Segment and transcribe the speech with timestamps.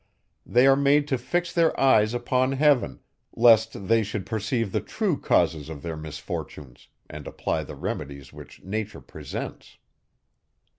[0.47, 3.01] They are made to fix their eyes upon heaven,
[3.35, 8.63] lest they should perceive the true causes of their misfortunes, and apply the remedies which
[8.63, 9.77] nature presents.